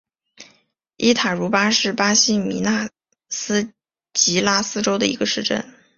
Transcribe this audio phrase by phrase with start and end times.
[0.97, 2.89] 伊塔茹巴是巴西米纳
[3.29, 3.71] 斯
[4.13, 5.63] 吉拉斯州的一个市镇。